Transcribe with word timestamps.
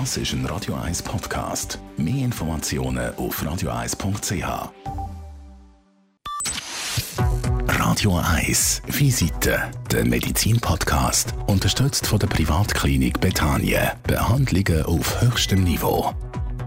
Das 0.00 0.16
ist 0.16 0.32
ein 0.32 0.44
Radio 0.46 0.74
1 0.74 1.04
Podcast. 1.04 1.78
Mehr 1.96 2.24
Informationen 2.24 3.14
auf 3.14 3.40
radio1.ch. 3.40 4.72
Radio 7.68 8.18
1 8.18 8.82
Visite, 8.88 9.70
der 9.92 10.04
Medizin-Podcast, 10.04 11.32
unterstützt 11.46 12.08
von 12.08 12.18
der 12.18 12.26
Privatklinik 12.26 13.20
Betanien. 13.20 13.92
Behandlungen 14.02 14.82
auf 14.82 15.22
höchstem 15.22 15.62
Niveau. 15.62 16.12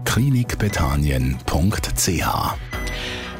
klinikbetanien.ch 0.06 2.67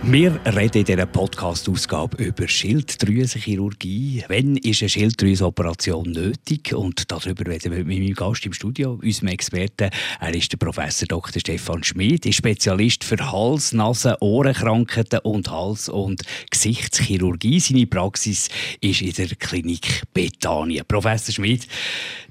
wir 0.04 0.40
reden 0.46 0.78
in 0.78 0.84
dieser 0.84 1.06
Podcast-Ausgabe 1.06 2.22
über 2.22 2.46
Schilddrüsenchirurgie. 2.46 4.24
Wann 4.28 4.56
ist 4.56 4.80
eine 4.80 4.88
Schilddrüsenoperation 4.88 6.12
nötig? 6.12 6.72
Und 6.72 7.10
darüber 7.10 7.50
reden 7.50 7.72
wir 7.72 7.84
mit 7.84 7.98
meinem 7.98 8.14
Gast 8.14 8.46
im 8.46 8.52
Studio, 8.52 8.98
unserem 9.02 9.28
Experten. 9.28 9.90
Er 10.20 10.34
ist 10.34 10.52
der 10.52 10.56
Professor 10.56 11.06
Dr. 11.08 11.40
Stefan 11.40 11.82
Schmid, 11.82 12.26
ist 12.26 12.36
Spezialist 12.36 13.02
für 13.02 13.18
Hals-, 13.18 13.72
Nasen-, 13.72 14.14
Ohrenkrankheiten 14.20 15.18
und 15.20 15.50
Hals- 15.50 15.88
und 15.88 16.22
Gesichtschirurgie. 16.50 17.58
Seine 17.58 17.86
Praxis 17.86 18.48
ist 18.80 19.02
in 19.02 19.12
der 19.12 19.36
Klinik 19.36 20.02
Bethanien. 20.14 20.84
Professor 20.86 21.34
Schmid, 21.34 21.66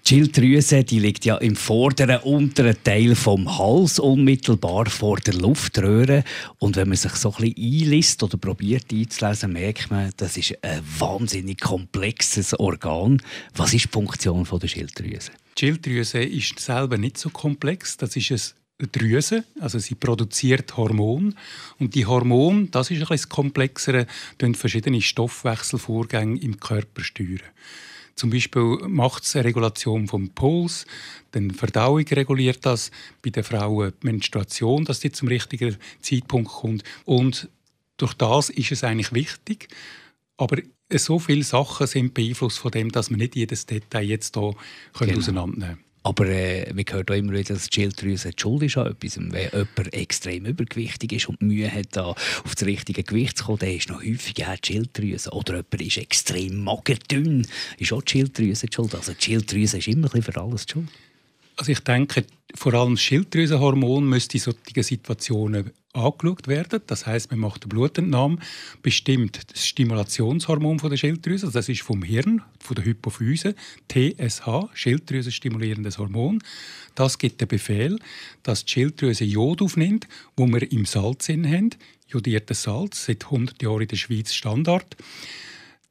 die 0.07 0.13
Schilddrüse 0.15 0.85
die 0.85 0.99
liegt 0.99 1.25
ja 1.25 1.35
im 1.35 1.57
vorderen, 1.57 2.21
unteren 2.21 2.77
Teil 2.81 3.13
vom 3.13 3.57
Hals, 3.57 3.99
unmittelbar 3.99 4.85
vor 4.85 5.17
der 5.17 5.33
Luftröhre. 5.33 6.23
Und 6.59 6.77
wenn 6.77 6.87
man 6.87 6.97
sich 6.97 7.11
so 7.11 7.29
ein 7.31 7.35
bisschen 7.41 7.56
einliest 7.57 8.23
oder 8.23 8.37
probiert 8.37 8.91
einzulesen, 8.91 9.53
merkt 9.53 9.89
man, 9.91 10.11
das 10.17 10.37
ist 10.37 10.57
ein 10.63 10.81
wahnsinnig 10.99 11.59
komplexes 11.59 12.57
Organ. 12.59 13.21
Was 13.55 13.73
ist 13.73 13.85
die 13.85 13.89
Funktion 13.89 14.47
der 14.49 14.67
Schilddrüse? 14.67 15.31
Die 15.57 15.65
Schilddrüse 15.65 16.23
ist 16.23 16.59
selber 16.59 16.97
nicht 16.97 17.17
so 17.17 17.29
komplex. 17.29 17.97
Das 17.97 18.15
ist 18.15 18.55
eine 18.79 18.87
Drüse, 18.89 19.43
also 19.59 19.79
sie 19.79 19.95
produziert 19.95 20.77
Hormone 20.77 21.33
und 21.79 21.95
die 21.95 22.05
Hormone, 22.05 22.67
das 22.67 22.91
ist 22.91 23.01
ein 23.01 23.07
bisschen 23.07 23.29
Komplexere, 23.29 24.05
verschiedene 24.53 25.01
Stoffwechselvorgänge 25.01 26.39
im 26.39 26.59
Körper 26.59 27.03
steuern. 27.03 27.41
Zum 28.17 28.31
Beispiel 28.31 28.79
macht 28.87 29.23
es 29.23 29.35
eine 29.35 29.45
Regulation 29.45 30.07
vom 30.07 30.29
Puls, 30.29 30.87
dann 31.31 31.51
Verdauung 31.51 32.03
reguliert 32.07 32.65
das, 32.65 32.89
bei 33.21 33.29
den 33.29 33.43
Frauen 33.43 33.93
die 34.01 34.07
Menstruation, 34.07 34.85
dass 34.85 34.99
die 34.99 35.11
zum 35.11 35.27
richtigen 35.27 35.77
Zeitpunkt 36.01 36.51
kommt. 36.51 36.83
Und 37.05 37.47
durch 37.97 38.15
das 38.15 38.49
ist 38.49 38.71
es 38.71 38.83
eigentlich 38.83 39.13
wichtig. 39.13 39.69
Aber 40.35 40.57
so 40.91 41.19
viele 41.19 41.43
Sachen 41.43 41.85
sind 41.85 42.15
beeinflusst 42.15 42.57
von 42.57 42.71
dem, 42.71 42.91
dass 42.91 43.11
man 43.11 43.19
nicht 43.19 43.35
jedes 43.35 43.67
Detail 43.67 44.03
jetzt 44.03 44.35
hier 44.35 44.55
genau. 44.99 45.17
auseinandernehmen 45.17 45.75
können. 45.75 45.86
Aber 46.07 46.25
äh, 46.25 46.71
wir 46.73 46.85
hören 46.89 47.05
auch 47.09 47.15
immer 47.15 47.33
wieder, 47.33 47.53
dass 47.53 47.69
die 47.69 47.81
Schilddrüse 47.81 48.29
die 48.29 48.41
Schuld 48.41 48.63
ist 48.63 48.77
an 48.77 48.87
etwas. 48.87 49.17
Wenn 49.17 49.49
jemand 49.51 49.93
extrem 49.93 50.45
übergewichtig 50.45 51.11
ist 51.11 51.27
und 51.27 51.41
Mühe 51.41 51.69
hat, 51.69 51.97
auf 51.97 52.15
das 52.55 52.65
richtige 52.65 53.03
Gewicht 53.03 53.37
zu 53.37 53.43
kommen, 53.43 53.59
dann 53.59 53.71
ist 53.71 53.89
noch 53.89 54.01
häufiger 54.01 54.55
die 54.55 54.67
Schilddrüse. 54.67 55.31
Oder 55.31 55.55
jemand 55.55 55.81
ist 55.81 55.97
extrem 55.97 56.63
magerdünn, 56.63 57.45
ist 57.77 57.91
auch 57.91 58.01
die 58.03 58.11
Schilddrüse 58.11 58.67
die 58.67 58.73
Schuld. 58.73 58.95
Also 58.95 59.11
die 59.11 59.21
Schilddrüse 59.21 59.79
ist 59.79 59.89
immer 59.89 60.13
ein 60.15 60.21
für 60.21 60.39
alles 60.39 60.65
die 60.65 60.73
Schuld. 60.73 60.87
Also 61.57 61.73
ich 61.73 61.79
denke, 61.81 62.23
vor 62.55 62.73
allem 62.73 62.93
das 62.93 63.01
Schilddrüsenhormon 63.01 64.07
müsste 64.07 64.37
in 64.37 64.43
solchen 64.43 64.83
Situationen 64.83 65.71
angeschaut 65.97 66.47
werden. 66.47 66.81
Das 66.87 67.05
heißt, 67.05 67.31
man 67.31 67.39
macht 67.39 67.63
eine 67.63 67.69
Blutentnahme, 67.69 68.37
bestimmt 68.81 69.39
das 69.51 69.65
Stimulationshormon 69.65 70.77
der 70.77 70.97
Schilddrüse, 70.97 71.51
das 71.51 71.69
ist 71.69 71.81
vom 71.81 72.03
Hirn, 72.03 72.41
von 72.59 72.75
der 72.75 72.85
Hypophyse, 72.85 73.55
TSH, 73.89 74.47
Schilddrüse-stimulierendes 74.73 75.97
Hormon. 75.97 76.43
Das 76.95 77.17
gibt 77.17 77.41
den 77.41 77.47
Befehl, 77.47 77.99
dass 78.43 78.65
die 78.65 78.73
Schilddrüse 78.73 79.25
Jod 79.25 79.61
aufnimmt, 79.61 80.07
wo 80.35 80.47
wir 80.47 80.71
im 80.71 80.85
Salz 80.85 81.29
haben. 81.29 81.71
Jodiertes 82.07 82.63
Salz, 82.63 83.05
seit 83.05 83.25
100 83.25 83.61
Jahren 83.61 83.81
in 83.81 83.87
der 83.89 83.97
Schweiz 83.97 84.33
Standard. 84.33 84.95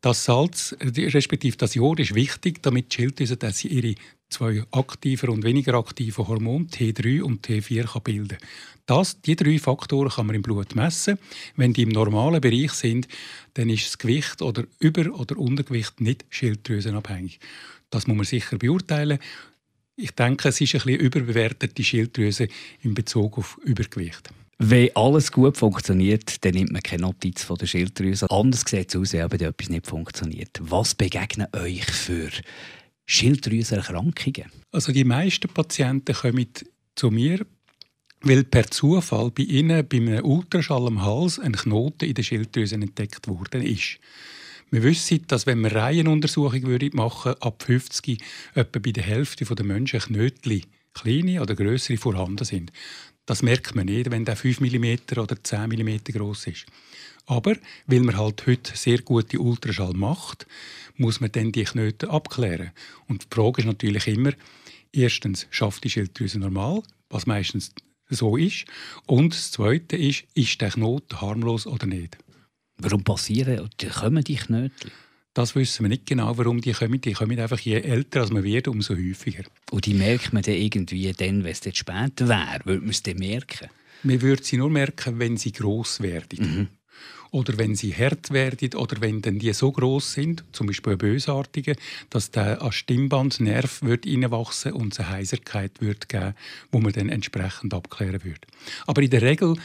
Das 0.00 0.24
Salz, 0.24 0.76
respektive 0.80 1.56
das 1.56 1.74
Jod, 1.74 2.00
ist 2.00 2.14
wichtig, 2.14 2.62
damit 2.62 2.92
die 2.92 2.96
Schilddrüse 2.96 3.36
dass 3.36 3.58
sie 3.58 3.68
ihre 3.68 3.94
zwei 4.28 4.64
aktiver 4.70 5.30
und 5.30 5.44
weniger 5.44 5.74
aktive 5.74 6.26
Hormone 6.28 6.66
T3 6.66 7.22
und 7.22 7.46
T4 7.46 7.84
kann 7.92 8.02
bilden 8.02 8.38
das, 8.86 9.20
Die 9.20 9.36
drei 9.36 9.58
Faktoren 9.58 10.10
kann 10.10 10.26
man 10.26 10.36
im 10.36 10.42
Blut 10.42 10.74
messen. 10.76 11.18
Wenn 11.56 11.72
die 11.72 11.82
im 11.82 11.88
normalen 11.88 12.40
Bereich 12.40 12.72
sind, 12.72 13.08
dann 13.54 13.68
ist 13.68 13.86
das 13.86 13.98
Gewicht 13.98 14.40
oder 14.40 14.64
Über- 14.78 15.12
oder 15.18 15.36
Untergewicht 15.36 16.00
nicht 16.00 16.24
schilddrüsenabhängig. 16.30 17.40
Das 17.90 18.06
muss 18.06 18.16
man 18.16 18.24
sicher 18.24 18.58
beurteilen. 18.58 19.18
Ich 19.96 20.12
denke, 20.12 20.48
es 20.48 20.60
ist 20.60 20.74
ein 20.74 20.82
bisschen 20.82 21.00
überbewertet, 21.00 21.76
die 21.78 21.84
Schilddrüse 21.84 22.48
in 22.82 22.94
Bezug 22.94 23.38
auf 23.38 23.58
Übergewicht. 23.64 24.30
Wenn 24.58 24.94
alles 24.96 25.32
gut 25.32 25.58
funktioniert, 25.58 26.42
dann 26.44 26.54
nimmt 26.54 26.72
man 26.72 26.82
keine 26.82 27.02
Notiz 27.02 27.42
von 27.42 27.58
der 27.58 27.66
Schilddrüse. 27.66 28.30
Anders 28.30 28.62
sieht 28.66 28.94
es 28.94 28.96
aus, 28.96 29.12
wenn 29.12 29.40
etwas 29.40 29.68
nicht 29.68 29.86
funktioniert. 29.86 30.58
Was 30.60 30.94
begegnen 30.94 31.46
euch 31.52 31.84
für 31.84 32.30
Schilddrüsenerkrankungen? 33.04 34.50
Also 34.72 34.92
die 34.92 35.04
meisten 35.04 35.48
Patienten 35.48 36.14
kommen 36.14 36.48
zu 36.94 37.10
mir, 37.10 37.44
weil 38.22 38.44
per 38.44 38.70
Zufall 38.70 39.30
bei 39.30 39.42
ihnen 39.42 39.86
bei 39.86 39.98
einem 39.98 40.24
Ultraschall 40.24 40.86
am 40.86 41.04
Hals 41.04 41.38
ein 41.38 41.52
Knoten 41.52 42.08
in 42.08 42.14
der 42.14 42.22
Schilddrüse 42.22 42.76
entdeckt 42.76 43.28
worden 43.28 43.60
ist. 43.60 43.98
Wir 44.70 44.82
wissen, 44.82 45.24
dass 45.28 45.46
wenn 45.46 45.60
wir 45.60 45.72
Reihenuntersuchung 45.72 46.62
machen 46.62 46.70
würden, 46.70 47.40
ab 47.40 47.62
50 47.62 48.18
etwa 48.54 48.78
bei 48.78 48.90
der 48.90 49.04
Hälfte 49.04 49.44
der 49.44 49.66
Menschen 49.66 50.00
Knötchen, 50.00 50.62
kleine 50.94 51.42
oder 51.42 51.54
größere, 51.54 51.98
vorhanden 51.98 52.44
sind. 52.44 52.72
Das 53.26 53.42
merkt 53.42 53.74
man 53.74 53.86
nicht, 53.86 54.10
wenn 54.10 54.24
der 54.24 54.36
5 54.36 54.60
mm 54.60 55.18
oder 55.18 55.42
10 55.42 55.68
mm 55.68 55.98
groß 56.12 56.46
ist. 56.46 56.66
Aber 57.26 57.56
weil 57.86 58.00
man 58.00 58.16
halt 58.16 58.46
heute 58.46 58.76
sehr 58.76 59.02
gute 59.02 59.40
Ultraschall 59.40 59.94
macht, 59.94 60.46
muss 60.96 61.20
man 61.20 61.32
dann 61.32 61.50
die 61.50 61.64
Knoten 61.64 62.08
abklären. 62.08 62.70
Und 63.08 63.24
die 63.24 63.34
Frage 63.34 63.62
ist 63.62 63.66
natürlich 63.66 64.06
immer, 64.06 64.32
erstens, 64.92 65.48
schafft 65.50 65.82
die 65.82 65.90
Schilddrüse 65.90 66.38
normal, 66.38 66.82
was 67.10 67.26
meistens 67.26 67.72
so 68.08 68.36
ist. 68.36 68.64
Und 69.06 69.34
das 69.34 69.50
Zweite 69.50 69.96
ist, 69.96 70.24
ist 70.34 70.60
der 70.60 70.70
Knoten 70.70 71.20
harmlos 71.20 71.66
oder 71.66 71.86
nicht. 71.86 72.16
Warum 72.78 73.02
passieren, 73.02 73.68
kommen 73.92 74.22
die 74.22 74.36
Knoten? 74.36 74.92
Das 75.36 75.54
wissen 75.54 75.84
wir 75.84 75.90
nicht 75.90 76.06
genau, 76.06 76.38
warum 76.38 76.62
die 76.62 76.72
kommen. 76.72 76.98
Die 76.98 77.12
kommen 77.12 77.38
einfach, 77.38 77.60
je 77.60 77.74
älter 77.74 78.22
als 78.22 78.30
man 78.30 78.42
wird, 78.42 78.68
umso 78.68 78.94
häufiger. 78.94 79.44
Und 79.70 79.84
die 79.84 79.92
merkt 79.92 80.32
man 80.32 80.42
dann 80.42 80.54
irgendwie 80.54 81.12
dann, 81.12 81.44
wenn 81.44 81.52
es 81.52 81.60
dann 81.60 81.74
später 81.74 82.26
wäre? 82.26 82.60
Würde 82.64 82.80
man 82.80 82.88
es 82.88 83.02
dann 83.02 83.18
merken? 83.18 83.68
Man 84.02 84.22
würde 84.22 84.42
sie 84.42 84.56
nur 84.56 84.70
merken, 84.70 85.18
wenn 85.18 85.36
sie 85.36 85.52
gross 85.52 86.00
werden. 86.00 86.38
Mhm. 86.38 86.68
Oder 87.32 87.58
wenn 87.58 87.74
sie 87.74 87.94
hart 87.94 88.30
werden 88.30 88.72
oder 88.76 88.98
wenn 89.02 89.20
dann 89.20 89.38
die 89.38 89.52
so 89.52 89.70
groß 89.72 90.14
sind, 90.14 90.42
zum 90.52 90.68
Beispiel 90.68 90.92
ein 90.92 90.98
bösartige, 90.98 91.76
dass 92.08 92.30
der 92.30 92.62
an 92.62 92.72
Stimmbandnerv 92.72 93.82
wird 93.82 94.06
reinwachsen 94.06 94.72
und 94.72 94.94
es 94.94 95.00
eine 95.00 95.10
Heiserkeit 95.10 95.82
wird 95.82 96.08
geben, 96.08 96.32
wo 96.72 96.80
man 96.80 96.94
dann 96.94 97.10
entsprechend 97.10 97.74
abklären 97.74 98.24
würde. 98.24 98.40
Aber 98.86 99.02
in 99.02 99.10
der 99.10 99.20
Regel 99.20 99.56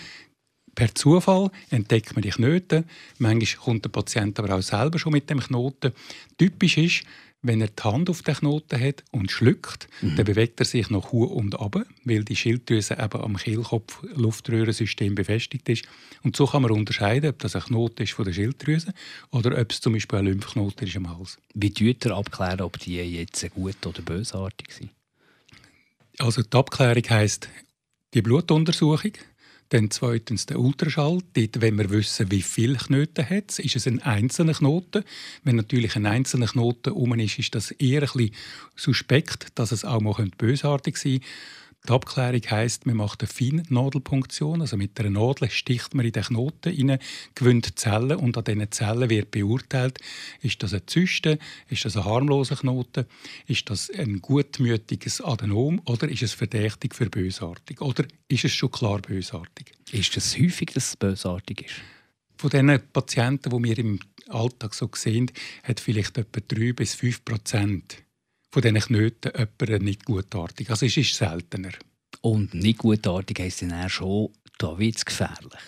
per 0.81 0.95
Zufall 0.95 1.51
entdeckt 1.69 2.15
man 2.15 2.23
die 2.23 2.31
Knoten. 2.31 2.85
Manchmal 3.19 3.63
kommt 3.63 3.85
der 3.85 3.91
Patient 3.91 4.39
aber 4.39 4.55
auch 4.55 4.63
selber 4.63 4.97
schon 4.97 5.13
mit 5.13 5.29
dem 5.29 5.39
Knoten. 5.39 5.91
Typisch 6.39 6.75
ist, 6.75 7.03
wenn 7.43 7.61
er 7.61 7.67
die 7.67 7.83
Hand 7.83 8.09
auf 8.09 8.23
den 8.23 8.33
Knoten 8.33 8.81
hat 8.81 9.03
und 9.11 9.29
schluckt, 9.29 9.87
mhm. 10.01 10.15
dann 10.15 10.25
bewegt 10.25 10.59
er 10.59 10.65
sich 10.65 10.89
nach 10.89 11.11
hoch 11.11 11.29
und 11.29 11.59
ab, 11.59 11.75
weil 12.03 12.23
die 12.23 12.35
Schilddrüse 12.35 12.95
eben 12.95 13.21
am 13.21 13.37
Kehlkopf-Luftröhrensystem 13.37 15.13
befestigt 15.13 15.69
ist. 15.69 15.85
Und 16.23 16.35
so 16.35 16.47
kann 16.47 16.63
man 16.63 16.71
unterscheiden, 16.71 17.29
ob 17.29 17.37
das 17.37 17.55
ein 17.55 17.61
Knoten 17.61 18.01
ist 18.01 18.13
von 18.13 18.25
der 18.25 18.33
Schilddrüse 18.33 18.91
oder 19.29 19.61
ob 19.61 19.71
es 19.71 19.81
zum 19.81 19.93
Beispiel 19.93 20.17
ein 20.17 20.25
Lymphknoten 20.25 20.87
ist 20.87 20.97
am 20.97 21.15
Hals. 21.15 21.37
Wie 21.53 21.71
tut 21.71 22.03
er 22.07 22.17
abklären, 22.17 22.61
ob 22.61 22.79
die 22.79 22.95
jetzt 22.95 23.47
gut 23.51 23.85
oder 23.85 24.01
bösartig 24.01 24.71
sind? 24.71 24.89
Also 26.17 26.41
die 26.41 26.57
Abklärung 26.57 27.07
heisst 27.07 27.49
die 28.15 28.23
Blutuntersuchung. 28.23 29.11
Dann 29.71 29.89
zweitens 29.89 30.45
der 30.47 30.59
Ultraschall. 30.59 31.19
Dort, 31.33 31.61
wenn 31.61 31.77
wir 31.77 31.89
wissen, 31.91 32.29
wie 32.29 32.41
viele 32.41 32.75
Knoten 32.75 33.27
hat, 33.27 33.57
ist 33.57 33.77
es 33.77 33.87
ein 33.87 34.01
einzelner 34.01 34.53
Knoten. 34.53 35.05
Wenn 35.45 35.55
natürlich 35.55 35.95
ein 35.95 36.05
einzelner 36.05 36.47
Knoten 36.47 36.91
um 36.91 37.17
ist, 37.17 37.39
ist 37.39 37.55
das 37.55 37.71
eher 37.71 38.01
ein 38.01 38.09
bisschen 38.11 38.35
suspekt, 38.75 39.47
dass 39.55 39.71
es 39.71 39.85
auch 39.85 40.01
mal 40.01 40.13
bösartig 40.37 40.97
sein 40.97 41.21
könnte. 41.21 41.27
Die 41.87 41.93
Abklärung 41.93 42.41
heisst, 42.47 42.85
man 42.85 42.97
macht 42.97 43.21
eine 43.21 43.27
Feinnadelpunktion, 43.27 44.61
also 44.61 44.77
mit 44.77 44.99
einer 44.99 45.09
Nadel 45.09 45.49
sticht 45.49 45.95
man 45.95 46.05
in 46.05 46.11
den 46.11 46.23
Knoten 46.23 46.71
hinein, 46.71 46.99
gewinnt 47.33 47.79
Zellen 47.79 48.17
und 48.17 48.37
an 48.37 48.43
diesen 48.43 48.71
Zellen 48.71 49.09
wird 49.09 49.31
beurteilt, 49.31 49.97
ist 50.41 50.61
das 50.61 50.75
ein 50.75 50.83
Zyste, 50.85 51.39
ist 51.69 51.83
das 51.83 51.97
ein 51.97 52.05
harmloser 52.05 52.57
Knoten, 52.57 53.05
ist 53.47 53.67
das 53.71 53.89
ein 53.89 54.21
gutmütiges 54.21 55.21
Adenom 55.21 55.81
oder 55.85 56.07
ist 56.07 56.21
es 56.21 56.33
verdächtig 56.33 56.93
für 56.93 57.09
bösartig 57.09 57.81
oder 57.81 58.05
ist 58.27 58.45
es 58.45 58.53
schon 58.53 58.69
klar 58.69 59.01
bösartig? 59.01 59.71
Ist 59.91 60.15
es 60.15 60.37
häufig, 60.37 60.73
dass 60.73 60.89
es 60.89 60.95
bösartig 60.97 61.65
ist? 61.65 61.75
Von 62.37 62.51
den 62.51 62.79
Patienten, 62.93 63.49
die 63.49 63.69
wir 63.69 63.77
im 63.79 63.99
Alltag 64.29 64.75
so 64.75 64.87
sehen, 64.93 65.31
hat 65.63 65.79
vielleicht 65.79 66.17
etwa 66.19 66.41
3 66.47 66.73
bis 66.73 66.93
5 66.93 67.25
Prozent 67.25 68.03
von 68.51 68.61
diesen 68.61 68.79
Knöten 68.79 69.31
jemanden 69.33 69.85
nicht 69.85 70.05
gutartig. 70.05 70.69
Also 70.69 70.85
es 70.85 70.97
ist 70.97 71.15
seltener. 71.15 71.71
Und 72.21 72.53
nicht 72.53 72.79
gutartig 72.79 73.39
heisst 73.39 73.61
dann 73.61 73.89
schon, 73.89 74.29
da 74.57 74.77
wird 74.77 74.97
es 74.97 75.05
gefährlich. 75.05 75.59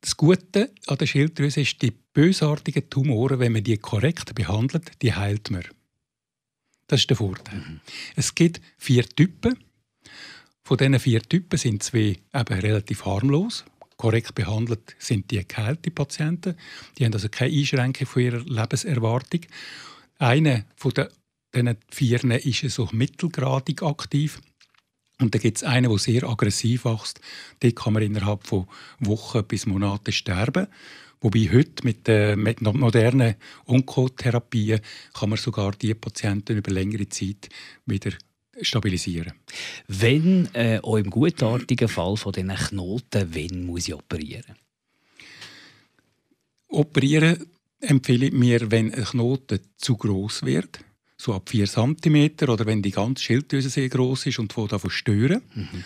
Das 0.00 0.16
Gute 0.16 0.72
an 0.88 0.98
der 0.98 1.06
Schilddrüse 1.06 1.60
ist, 1.60 1.80
die 1.80 1.92
bösartigen 1.92 2.90
Tumoren, 2.90 3.38
wenn 3.38 3.52
man 3.52 3.62
die 3.62 3.78
korrekt 3.78 4.34
behandelt, 4.34 4.90
die 5.00 5.14
heilt 5.14 5.50
man. 5.50 5.62
Das 6.88 7.00
ist 7.00 7.10
der 7.10 7.16
Vorteil. 7.16 7.60
Mhm. 7.60 7.80
Es 8.16 8.34
gibt 8.34 8.60
vier 8.76 9.08
Typen. 9.08 9.56
Von 10.64 10.76
diesen 10.76 10.98
vier 10.98 11.22
Typen 11.22 11.56
sind 11.56 11.82
zwei 11.82 12.18
eben 12.34 12.58
relativ 12.60 13.04
harmlos. 13.04 13.64
Korrekt 13.96 14.34
behandelt 14.34 14.96
sind 14.98 15.30
die 15.30 15.46
geheilte 15.46 15.92
Patienten. 15.92 16.56
Die 16.98 17.04
haben 17.04 17.14
also 17.14 17.28
keine 17.28 17.54
Einschränkung 17.54 18.06
von 18.06 18.22
ihrer 18.22 18.40
Lebenserwartung. 18.40 19.42
Einer 20.18 20.64
von 20.76 20.92
diesen 21.54 21.76
vier 21.90 22.24
ist 22.24 22.74
so 22.74 22.88
mittelgradig 22.92 23.82
aktiv. 23.82 24.40
Und 25.20 25.34
dann 25.34 25.40
gibt 25.40 25.58
es 25.58 25.64
einen, 25.64 25.88
der 25.88 25.98
sehr 25.98 26.24
aggressiv 26.24 26.84
wächst. 26.84 27.20
Dort 27.60 27.76
kann 27.76 27.92
man 27.92 28.02
innerhalb 28.02 28.46
von 28.46 28.66
Wochen 28.98 29.44
bis 29.44 29.66
Monaten 29.66 30.12
sterben. 30.12 30.66
Wobei 31.20 31.48
heute 31.52 31.84
mit, 31.84 32.08
äh, 32.08 32.34
mit 32.34 32.60
modernen 32.60 33.36
Onkotherapien 33.66 34.80
kann 35.14 35.30
man 35.30 35.38
sogar 35.38 35.72
die 35.72 35.94
Patienten 35.94 36.56
über 36.56 36.72
längere 36.72 37.08
Zeit 37.08 37.48
wieder 37.86 38.10
stabilisieren. 38.60 39.34
Wenn, 39.86 40.52
äh, 40.54 40.80
auch 40.82 40.96
im 40.96 41.10
gutartigen 41.10 41.88
Fall 41.88 42.16
von 42.16 42.32
diesen 42.32 42.54
Knoten, 42.54 43.34
wenn 43.34 43.64
muss 43.64 43.86
ich 43.86 43.94
operieren? 43.94 44.56
Operieren 46.66 47.46
empfehle 47.78 48.26
ich 48.26 48.32
mir, 48.32 48.70
wenn 48.70 48.92
ein 48.92 49.04
Knoten 49.04 49.60
zu 49.76 49.96
groß 49.96 50.42
wird 50.44 50.80
so 51.22 51.34
ab 51.34 51.48
4 51.48 51.66
cm 51.66 52.48
oder 52.48 52.66
wenn 52.66 52.82
die 52.82 52.90
ganze 52.90 53.22
Schilddrüse 53.22 53.70
sehr 53.70 53.88
groß 53.88 54.26
ist 54.26 54.38
und 54.38 54.56
davon 54.56 54.90
stören. 54.90 55.42
Mhm. 55.54 55.84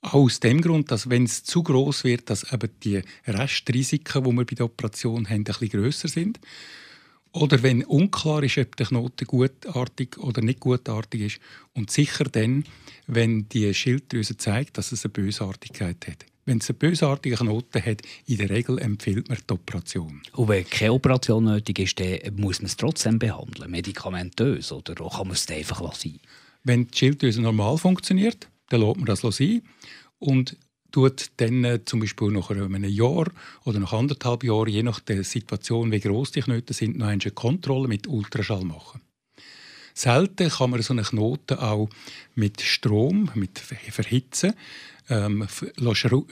Aus 0.00 0.38
dem 0.38 0.60
Grund, 0.60 0.90
dass 0.90 1.10
wenn 1.10 1.24
es 1.24 1.44
zu 1.44 1.62
groß 1.62 2.04
wird, 2.04 2.30
dass 2.30 2.52
eben 2.52 2.68
die 2.82 3.00
Restrisiken, 3.26 4.22
die 4.22 4.30
wir 4.30 4.44
bei 4.44 4.54
der 4.54 4.66
Operation 4.66 5.28
haben, 5.28 5.38
ein 5.38 5.44
bisschen 5.44 5.68
grösser 5.70 6.08
sind. 6.08 6.38
Oder 7.32 7.62
wenn 7.64 7.84
unklar 7.84 8.44
ist, 8.44 8.58
ob 8.58 8.76
der 8.76 8.86
Knoten 8.86 9.26
gutartig 9.26 10.18
oder 10.18 10.40
nicht 10.40 10.60
gutartig 10.60 11.20
ist. 11.20 11.40
Und 11.72 11.90
sicher 11.90 12.24
dann, 12.24 12.64
wenn 13.08 13.48
die 13.48 13.74
Schilddrüse 13.74 14.36
zeigt, 14.36 14.78
dass 14.78 14.92
es 14.92 15.04
eine 15.04 15.12
Bösartigkeit 15.12 16.06
hat. 16.06 16.26
Wenn 16.46 16.58
es 16.58 16.68
eine 16.68 16.78
bösartige 16.78 17.36
Knoten 17.36 17.84
hat, 17.84 18.02
in 18.26 18.36
der 18.36 18.50
Regel 18.50 18.78
empfiehlt 18.78 19.28
man 19.28 19.38
die 19.38 19.54
Operation. 19.54 20.20
Und 20.32 20.48
wenn 20.48 20.68
keine 20.68 20.92
Operation 20.92 21.44
nötig 21.44 21.78
ist, 21.78 21.98
dann 21.98 22.36
muss 22.36 22.60
man 22.60 22.66
es 22.66 22.76
trotzdem 22.76 23.18
behandeln, 23.18 23.70
medikamentös, 23.70 24.70
oder 24.70 24.94
kann 24.94 25.26
man 25.26 25.32
es 25.36 25.48
einfach 25.48 25.80
lassen? 25.80 26.20
Wenn 26.62 26.86
die 26.86 26.96
Schilddrüse 26.96 27.40
normal 27.40 27.78
funktioniert, 27.78 28.48
dann 28.68 28.82
lässt 28.82 28.96
man 28.96 29.06
das 29.06 29.20
sein 29.20 29.62
und 30.18 30.56
tut 30.94 31.30
dann 31.38 31.64
äh, 31.64 31.84
zum 31.84 32.00
Beispiel 32.00 32.30
nach 32.30 32.50
einem 32.50 32.84
Jahr 32.84 33.26
oder 33.64 33.80
nach 33.80 33.92
anderthalb 33.92 34.44
Jahren, 34.44 34.68
je 34.68 34.82
nach 34.82 35.00
der 35.00 35.24
Situation, 35.24 35.90
wie 35.90 36.00
groß 36.00 36.30
die 36.32 36.42
Knoten 36.42 36.72
sind, 36.72 36.96
noch 36.96 37.08
eine 37.08 37.30
Kontrolle 37.32 37.88
mit 37.88 38.06
Ultraschall 38.06 38.64
machen. 38.64 39.00
Selten 39.92 40.48
kann 40.48 40.70
man 40.70 40.82
so 40.82 40.92
einen 40.92 41.04
Knoten 41.04 41.58
auch 41.58 41.88
mit 42.34 42.60
Strom, 42.60 43.30
mit 43.34 43.58
Verhitzen, 43.58 44.54
ähm, 45.08 45.46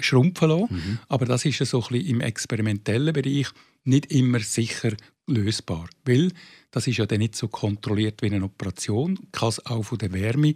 schrumpfen 0.01 0.49
lassen. 0.49 0.69
Mhm. 0.71 0.99
Aber 1.09 1.27
das 1.27 1.45
ist 1.45 1.59
so 1.59 1.83
ein 1.83 1.89
bisschen 1.89 2.07
im 2.07 2.21
experimentellen 2.21 3.13
Bereich 3.13 3.49
nicht 3.85 4.07
immer 4.13 4.41
sicher 4.41 4.93
lösbar. 5.27 5.89
Weil 6.05 6.33
das 6.71 6.87
ist 6.87 6.99
ja 6.99 7.07
dann 7.07 7.19
nicht 7.19 7.37
so 7.37 7.49
kontrolliert 7.49 8.23
wie 8.23 8.27
eine 8.27 8.45
Operation. 8.45 9.19
Kann 9.33 9.51
es 9.51 9.65
auch 9.67 9.83
von 9.83 9.99
der 9.99 10.13
Wärme 10.13 10.55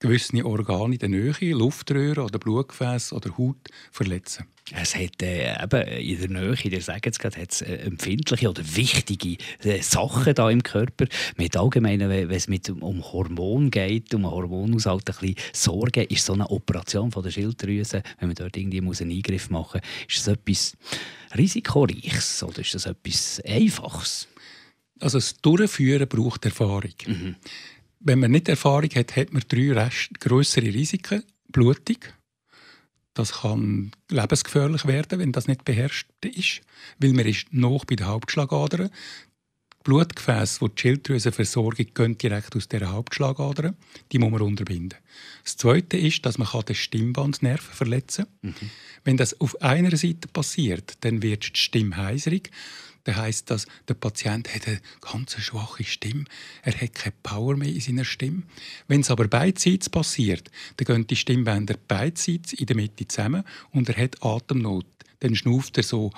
gewisse 0.00 0.44
Organe 0.44 0.94
in 0.94 0.98
der 0.98 1.08
Nähe, 1.08 1.54
Luftröhre 1.54 2.22
oder 2.22 2.38
Blutgefäße 2.38 3.14
oder 3.14 3.36
Haut 3.36 3.68
verletzen. 3.90 4.46
Es 4.72 4.94
hat 4.94 5.22
äh, 5.22 5.62
eben 5.62 5.88
in 5.88 6.20
der 6.20 6.28
Nähe, 6.28 6.56
ihr 6.62 6.82
sagt 6.82 7.06
es 7.06 7.18
gerade, 7.18 7.40
hat 7.40 7.62
äh, 7.62 7.76
empfindliche 7.78 8.50
oder 8.50 8.62
wichtige 8.64 9.38
äh, 9.64 9.80
Sachen 9.80 10.34
da 10.34 10.50
im 10.50 10.62
Körper. 10.62 11.06
Mit 11.36 11.56
allgemein, 11.56 12.00
wenn 12.00 12.30
es 12.30 12.48
mit, 12.48 12.68
um 12.68 13.02
Hormon 13.12 13.70
geht, 13.70 14.12
um 14.14 14.24
einen 14.24 14.34
Hormonhaushalt 14.34 15.08
ein 15.08 15.16
bisschen 15.20 15.36
Sorge, 15.52 16.02
ist 16.02 16.24
so 16.24 16.34
eine 16.34 16.48
Operation 16.50 17.10
von 17.10 17.22
der 17.22 17.30
Schilddrüse, 17.30 18.02
wenn 18.18 18.28
man 18.28 18.36
dort 18.36 18.56
irgendwie 18.56 18.82
muss 18.82 19.00
einen 19.00 19.12
Eingriff 19.12 19.48
machen 19.48 19.80
muss, 19.82 20.16
ist 20.16 20.26
das 20.26 20.34
etwas 20.34 20.76
Risikoreiches 21.36 22.42
oder 22.42 22.60
ist 22.60 22.74
das 22.74 22.86
etwas 22.86 23.40
Einfaches? 23.46 24.28
Also 25.00 25.18
das 25.18 25.36
Durchführen 25.40 26.08
braucht 26.08 26.44
Erfahrung. 26.44 26.92
Mhm. 27.06 27.36
Wenn 28.00 28.20
man 28.20 28.30
nicht 28.30 28.48
Erfahrung 28.48 28.90
hat, 28.94 29.16
hat 29.16 29.32
man 29.32 29.42
drei 29.48 29.72
Rest 29.72 30.20
größere 30.20 30.66
Risiken. 30.66 31.22
Blutung. 31.50 31.98
Das 33.14 33.40
kann 33.40 33.90
lebensgefährlich 34.10 34.86
werden, 34.86 35.18
wenn 35.18 35.32
das 35.32 35.48
nicht 35.48 35.64
beherrscht 35.64 36.08
ist, 36.24 36.60
weil 36.98 37.12
man 37.12 37.26
ist 37.26 37.52
noch 37.52 37.84
bei 37.84 37.96
der 37.96 38.06
Hauptschlagader. 38.06 38.90
Blutgefäße, 39.82 40.58
die 40.60 40.74
die 40.74 40.80
Schilddrüsenversorgung 40.80 41.86
gehen 41.94 42.18
direkt 42.18 42.54
aus 42.54 42.68
der 42.68 42.92
Hauptschlagader, 42.92 43.74
die 44.12 44.18
muss 44.18 44.30
man 44.30 44.42
unterbinden. 44.42 44.98
Das 45.42 45.56
Zweite 45.56 45.96
ist, 45.96 46.26
dass 46.26 46.36
man 46.36 46.48
den 46.64 46.74
Stimmbandnerv 46.74 47.62
verletzen 47.62 48.26
kann. 48.42 48.50
Mhm. 48.50 48.70
Wenn 49.04 49.16
das 49.16 49.40
auf 49.40 49.60
einer 49.62 49.96
Seite 49.96 50.28
passiert, 50.28 50.98
dann 51.00 51.22
wird 51.22 51.56
die 51.56 51.58
Stimme 51.58 51.96
heiserig 51.96 52.50
dann 53.08 53.16
heisst 53.16 53.50
das, 53.50 53.66
der 53.88 53.94
Patient 53.94 54.54
hat 54.54 54.68
eine 54.68 54.82
ganz 55.00 55.34
schwache 55.40 55.82
Stimme. 55.82 56.24
Er 56.62 56.78
hat 56.78 56.94
keine 56.94 57.14
Power 57.22 57.56
mehr 57.56 57.70
in 57.70 57.80
seiner 57.80 58.04
Stimme. 58.04 58.42
Wenn 58.86 59.00
es 59.00 59.10
aber 59.10 59.28
beidseits 59.28 59.88
passiert, 59.88 60.50
dann 60.76 60.84
gehen 60.84 61.06
die 61.06 61.16
Stimmbänder 61.16 61.76
beidseits 61.88 62.52
in 62.52 62.66
der 62.66 62.76
Mitte 62.76 63.08
zusammen 63.08 63.44
und 63.70 63.88
er 63.88 63.96
hat 63.96 64.22
Atemnot. 64.22 64.84
Dann 65.20 65.34
schnauft 65.34 65.78
er 65.78 65.84
so. 65.84 66.12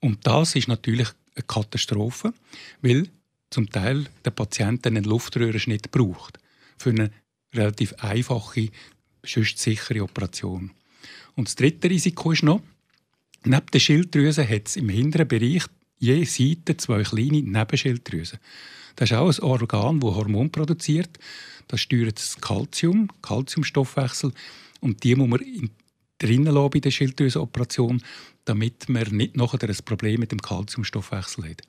Und 0.00 0.26
das 0.26 0.56
ist 0.56 0.66
natürlich 0.66 1.08
eine 1.34 1.44
Katastrophe, 1.46 2.32
weil 2.80 3.10
zum 3.50 3.68
Teil 3.68 4.06
der 4.24 4.30
Patient 4.30 4.86
einen 4.86 5.04
Luftröhrenschnitt 5.04 5.90
braucht 5.90 6.38
für 6.78 6.88
eine 6.88 7.10
relativ 7.54 7.92
einfache, 7.98 8.70
sonst 9.22 9.68
Operation. 10.00 10.70
Und 11.36 11.48
das 11.48 11.54
dritte 11.54 11.90
Risiko 11.90 12.32
ist 12.32 12.44
noch, 12.44 12.62
Neben 13.44 13.66
der 13.72 13.78
Schilddrüse 13.78 14.48
hat 14.48 14.68
es 14.68 14.76
im 14.76 14.88
hinteren 14.88 15.28
Bereich 15.28 15.64
je 15.98 16.24
Seite 16.24 16.76
zwei 16.76 17.02
kleine 17.02 17.42
Nebenschilddrüsen. 17.42 18.38
Das 18.96 19.10
ist 19.10 19.16
auch 19.16 19.32
ein 19.32 19.42
Organ, 19.42 20.00
das 20.00 20.14
Hormon 20.14 20.50
produziert. 20.50 21.18
Das 21.68 21.80
steuert 21.80 22.18
das 22.18 22.40
Kalzium, 22.40 23.08
Kalziumstoffwechsel. 23.22 24.32
Und 24.80 25.02
die 25.02 25.14
muss 25.14 25.28
man 25.28 25.70
drinnen 26.18 26.54
lassen 26.54 26.70
bei 26.70 26.80
der 26.80 26.90
Schilddrüsenoperation, 26.90 28.02
damit 28.44 28.88
man 28.88 29.04
nicht 29.10 29.36
nachher 29.36 29.68
ein 29.68 29.76
Problem 29.84 30.20
mit 30.20 30.32
dem 30.32 30.40
Kalziumstoffwechsel 30.40 31.50
hat. 31.50 31.62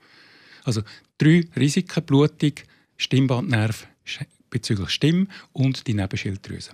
Also 0.63 0.81
drei 1.17 1.47
Risiken: 1.55 2.03
Blutung, 2.05 2.53
Stimmbandnerv 2.97 3.87
bezüglich 4.49 4.89
Stimme 4.89 5.27
und 5.53 5.87
die 5.87 5.93
Nebenschilddrüse. 5.93 6.71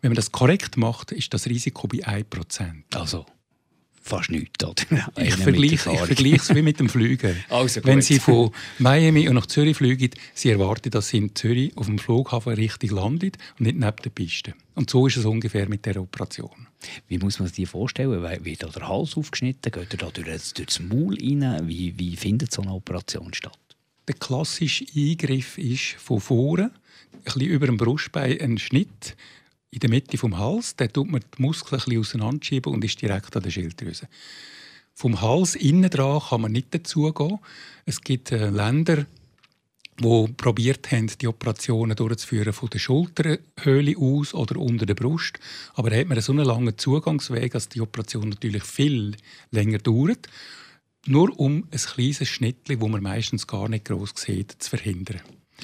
Wenn 0.00 0.10
man 0.10 0.16
das 0.16 0.30
korrekt 0.30 0.76
macht, 0.76 1.12
ist 1.12 1.32
das 1.34 1.46
Risiko 1.46 1.88
bei 1.88 1.98
1%. 1.98 2.94
Also 2.94 3.26
fast 4.06 4.30
nichts. 4.30 4.64
Oder? 4.64 4.74
Ich 5.18 5.34
vergleiche, 5.34 5.90
es 6.36 6.54
wie 6.54 6.62
mit 6.62 6.80
dem 6.80 6.88
Fliegen. 6.88 7.36
Also 7.48 7.84
Wenn 7.84 8.02
Sie 8.02 8.18
von 8.18 8.50
Miami 8.78 9.24
nach 9.24 9.46
Zürich 9.46 9.76
fliegen, 9.76 10.10
Sie 10.34 10.50
erwarten, 10.50 10.90
dass 10.90 11.08
Sie 11.08 11.18
in 11.18 11.34
Zürich 11.34 11.76
auf 11.76 11.86
dem 11.86 11.98
Flughafen 11.98 12.54
richtig 12.54 12.90
landet 12.90 13.36
und 13.58 13.66
nicht 13.66 13.78
neben 13.78 13.96
der 14.04 14.10
Piste. 14.10 14.54
Und 14.74 14.90
so 14.90 15.06
ist 15.06 15.16
es 15.16 15.24
ungefähr 15.24 15.68
mit 15.68 15.86
der 15.86 16.00
Operation. 16.00 16.66
Wie 17.08 17.18
muss 17.18 17.38
man 17.38 17.48
sich 17.48 17.64
das 17.64 17.70
vorstellen? 17.70 18.22
Wird 18.44 18.62
da 18.62 18.68
der 18.68 18.88
Hals 18.88 19.16
aufgeschnitten? 19.16 19.72
Geht 19.72 19.92
er 19.92 19.98
da 19.98 20.10
durch 20.10 20.26
das, 20.26 20.54
durch 20.54 20.66
das 20.66 20.80
Maul 20.80 21.16
rein? 21.20 21.66
Wie, 21.66 21.98
wie 21.98 22.16
findet 22.16 22.52
so 22.52 22.62
eine 22.62 22.72
Operation 22.72 23.32
statt? 23.34 23.58
Der 24.06 24.14
klassische 24.14 24.84
Eingriff 24.94 25.58
ist 25.58 25.96
von 25.98 26.20
vorne, 26.20 26.70
ein 27.12 27.20
bisschen 27.24 27.42
über 27.42 27.66
dem 27.66 27.76
Brustbein, 27.76 28.40
ein 28.40 28.58
Schnitt 28.58 29.16
in 29.70 29.80
der 29.80 29.90
Mitte 29.90 30.18
vom 30.18 30.38
Hals. 30.38 30.76
Da 30.76 30.86
tut 30.86 31.10
man 31.10 31.20
die 31.20 31.42
Muskeln 31.42 31.80
ein 31.80 31.98
auseinanderschieben 31.98 32.72
und 32.72 32.84
ist 32.84 33.00
direkt 33.00 33.36
an 33.36 33.42
der 33.42 33.50
Schilddrüse. 33.50 34.08
Vom 34.94 35.20
Hals 35.20 35.54
innen 35.54 35.90
dran 35.90 36.22
kann 36.28 36.40
man 36.40 36.52
nicht 36.52 36.74
dazugehen. 36.74 37.38
Es 37.84 38.00
gibt 38.00 38.32
äh, 38.32 38.48
Länder, 38.48 39.06
die 40.00 40.26
probiert 40.36 40.90
haben, 40.90 41.10
die 41.20 41.26
Operationen 41.26 41.96
durchzuführen 41.96 42.52
von 42.52 42.70
der 42.70 42.78
Schulterhöhle 42.78 43.96
aus 43.98 44.34
oder 44.34 44.56
unter 44.56 44.86
der 44.86 44.94
Brust. 44.94 45.38
Aber 45.74 45.90
da 45.90 45.96
hat 45.96 46.08
man 46.08 46.20
so 46.20 46.32
einen 46.32 46.44
langen 46.44 46.78
Zugangsweg, 46.78 47.52
dass 47.52 47.68
die 47.68 47.80
Operation 47.80 48.28
natürlich 48.28 48.64
viel 48.64 49.16
länger 49.50 49.78
dauert. 49.78 50.28
Nur 51.06 51.38
um 51.38 51.68
ein 51.70 51.78
kleines 51.78 52.28
Schnittchen, 52.28 52.80
wo 52.80 52.88
man 52.88 53.02
meistens 53.02 53.46
gar 53.46 53.68
nicht 53.68 53.84
groß 53.84 54.12
sieht, 54.16 54.52
zu 54.58 54.70
verhindern. 54.70 55.20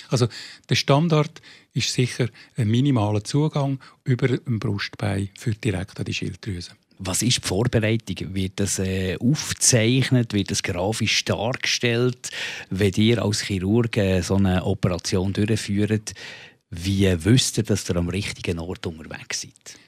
Also 0.09 0.29
der 0.69 0.75
Standard 0.75 1.43
ist 1.73 1.93
sicher 1.93 2.29
ein 2.57 2.69
minimaler 2.69 3.25
Zugang 3.25 3.79
über 4.05 4.29
dem 4.29 4.59
Brustbein 4.59 5.31
für 5.39 5.53
direkt 5.53 5.99
an 5.99 6.05
die 6.05 6.15
Schilddrüse. 6.15 6.73
Was 6.99 7.23
ist 7.23 7.43
die 7.43 7.49
Vorbereitung? 7.49 8.35
Wird 8.35 8.61
das 8.61 8.79
äh, 8.79 9.17
aufgezeichnet? 9.17 10.35
Wird 10.35 10.51
das 10.51 10.63
grafisch 10.63 11.25
dargestellt? 11.25 12.31
Wenn 12.71 12.93
ihr 12.95 13.23
als 13.25 13.41
Chirurg 13.41 13.97
äh, 13.97 14.21
so 14.21 14.37
eine 14.37 14.65
Operation 14.65 15.33
durchführt, 15.33 16.15
Wie 16.75 17.07
wisst 17.25 17.59
ihr, 17.59 17.65
dass 17.65 17.89
ihr 17.91 17.97
am 17.97 18.09
richtigen 18.09 18.59
Ort 18.59 18.87
unterwegs 18.87 19.43
seid? 19.43 19.79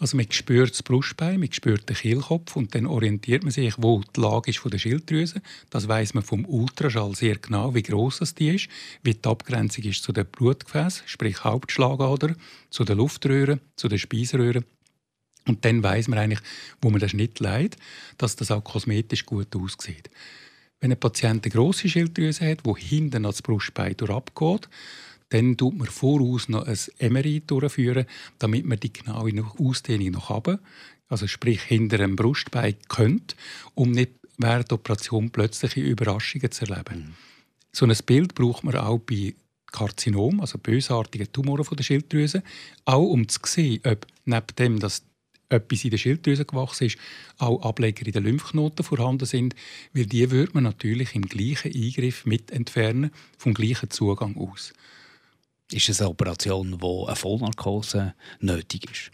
Also 0.00 0.16
man 0.16 0.30
spürt 0.30 0.70
das 0.70 0.82
Brustbein, 0.84 1.40
man 1.40 1.52
spürt 1.52 1.88
den 1.88 1.96
Kehlkopf 1.96 2.54
und 2.54 2.72
dann 2.74 2.86
orientiert 2.86 3.42
man 3.42 3.50
sich, 3.50 3.74
wo 3.78 4.00
die 4.14 4.20
Lage 4.20 4.50
ist 4.50 4.60
von 4.60 4.70
der 4.70 4.78
Schilddrüse. 4.78 5.42
Das 5.70 5.88
weiß 5.88 6.14
man 6.14 6.22
vom 6.22 6.44
Ultraschall 6.44 7.16
sehr 7.16 7.36
genau, 7.36 7.74
wie 7.74 7.82
groß 7.82 8.20
die 8.34 8.54
ist, 8.54 8.68
wie 9.02 9.14
die 9.14 9.28
Abgrenzung 9.28 9.84
ist 9.84 10.04
zu 10.04 10.12
den 10.12 10.26
Blutgefäßen, 10.26 11.02
sprich 11.06 11.42
Hauptschlagader, 11.42 12.36
zu 12.70 12.84
den 12.84 12.98
Luftröhren, 12.98 13.60
zu 13.74 13.88
den 13.88 13.98
Speiseröhren. 13.98 14.64
Und 15.48 15.64
dann 15.64 15.82
weiß 15.82 16.06
man 16.08 16.20
eigentlich, 16.20 16.40
wo 16.80 16.90
man 16.90 17.00
den 17.00 17.08
Schnitt 17.08 17.40
leidet, 17.40 17.76
dass 18.18 18.36
das 18.36 18.52
auch 18.52 18.62
kosmetisch 18.62 19.26
gut 19.26 19.56
aussieht. 19.56 20.10
Wenn 20.80 20.92
ein 20.92 21.00
Patient 21.00 21.44
eine 21.44 21.52
grosse 21.52 21.88
Schilddrüse 21.88 22.48
hat, 22.48 22.64
die 22.64 22.80
hinten 22.80 23.24
ans 23.24 23.42
Brustbein 23.42 23.96
durchabgeht, 23.96 24.68
dann 25.30 25.56
tut 25.56 25.76
man 25.76 25.88
voraus 25.88 26.48
noch 26.48 26.66
ein 26.66 27.12
MRI 27.12 27.42
durchführen, 27.46 28.06
damit 28.38 28.64
man 28.64 28.80
die 28.80 28.92
genaue 28.92 29.32
Ausdehnung 29.58 30.12
noch 30.12 30.30
haben, 30.30 30.58
also 31.08 31.26
sprich 31.26 31.62
hinter 31.62 31.98
dem 31.98 32.16
Brustbein 32.16 32.76
könnte, 32.88 33.36
um 33.74 33.90
nicht 33.90 34.12
während 34.38 34.70
der 34.70 34.76
Operation 34.78 35.30
plötzliche 35.30 35.80
Überraschungen 35.80 36.50
zu 36.50 36.66
erleben. 36.66 36.98
Mhm. 36.98 37.14
So 37.72 37.86
ein 37.86 37.96
Bild 38.06 38.34
braucht 38.34 38.64
man 38.64 38.76
auch 38.76 38.98
bei 38.98 39.34
Karzinom, 39.72 40.40
also 40.40 40.58
bösartigen 40.58 41.30
Tumoren 41.30 41.64
von 41.64 41.76
der 41.76 41.84
Schilddrüse, 41.84 42.42
auch 42.84 43.04
um 43.04 43.28
zu 43.28 43.40
sehen, 43.44 43.80
ob 43.84 44.06
neben 44.24 44.46
dem, 44.58 44.78
dass 44.78 45.02
etwas 45.50 45.84
in 45.84 45.90
der 45.90 45.98
Schilddrüse 45.98 46.44
gewachsen 46.44 46.86
ist, 46.86 46.98
auch 47.38 47.62
Ableger 47.62 48.06
in 48.06 48.12
den 48.12 48.24
Lymphknoten 48.24 48.84
vorhanden 48.84 49.26
sind, 49.26 49.54
weil 49.92 50.06
die 50.06 50.30
würde 50.30 50.52
man 50.54 50.64
natürlich 50.64 51.14
im 51.14 51.22
gleichen 51.22 51.72
Eingriff 51.74 52.26
mit 52.26 52.50
entfernen, 52.50 53.10
vom 53.36 53.54
gleichen 53.54 53.90
Zugang 53.90 54.36
aus. 54.36 54.72
Ist 55.70 55.88
es 55.88 56.00
eine 56.00 56.10
Operation, 56.10 56.80
wo 56.80 57.06
eine 57.06 57.16
Vollnarkose 57.16 58.14
nötig 58.40 58.90
ist? 58.90 59.10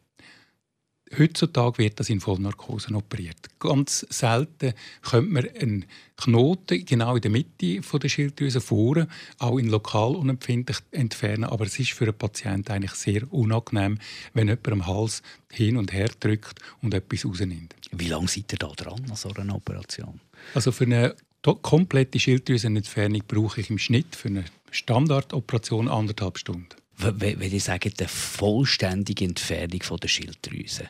Heutzutage 1.18 1.78
wird 1.78 2.00
das 2.00 2.10
in 2.10 2.20
Vollnarkose 2.20 2.94
operiert. 2.94 3.36
Ganz 3.60 4.06
selten 4.08 4.72
könnte 5.02 5.30
man 5.30 5.48
einen 5.60 5.84
Knoten 6.16 6.84
genau 6.84 7.16
in 7.16 7.22
der 7.22 7.30
Mitte 7.30 7.80
der 7.80 8.08
Schilddrüse 8.08 8.60
vorne 8.60 9.08
auch 9.38 9.58
in 9.58 9.68
lokal 9.68 10.16
unempfindlich 10.16 10.78
entfernen. 10.90 11.44
Aber 11.44 11.66
es 11.66 11.78
ist 11.78 11.92
für 11.92 12.04
einen 12.04 12.18
Patienten 12.18 12.72
eigentlich 12.72 12.94
sehr 12.94 13.32
unangenehm, 13.32 13.98
wenn 14.32 14.48
jemand 14.48 14.68
am 14.68 14.86
Hals 14.86 15.22
hin 15.52 15.76
und 15.76 15.92
her 15.92 16.10
drückt 16.18 16.60
und 16.82 16.94
etwas 16.94 17.24
rausnimmt. 17.24 17.74
Wie 17.92 18.08
lange 18.08 18.28
seid 18.28 18.52
ihr 18.52 18.58
da 18.58 18.68
dran 18.68 19.04
an 19.08 19.16
so 19.16 19.28
einer 19.30 19.54
Operation? 19.54 20.20
Also 20.54 20.72
für 20.72 20.84
eine 20.84 21.14
komplette 21.52 22.18
Schilddrüsenentfernung 22.18 23.22
brauche 23.28 23.60
ich 23.60 23.70
im 23.70 23.78
Schnitt 23.78 24.16
für 24.16 24.28
eine 24.28 24.44
Standardoperation 24.70 25.88
anderthalb 25.88 26.38
Stunden. 26.38 26.68
Wenn 26.96 27.40
ich 27.40 27.64
sage, 27.64 27.90
die 27.90 28.06
vollständige 28.06 29.24
Entfernung 29.24 29.82
von 29.82 29.98
der 29.98 30.08
Schilddrüse, 30.08 30.88